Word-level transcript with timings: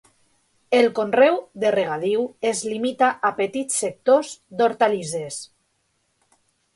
El 0.75 0.87
conreu 0.99 1.35
de 1.63 1.73
regadiu 1.75 2.23
es 2.51 2.61
limita 2.69 3.09
a 3.29 3.31
petits 3.41 3.77
sectors 3.85 4.31
d'hortalisses. 4.63 5.39